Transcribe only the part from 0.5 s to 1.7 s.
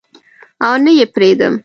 او نه یې پریدم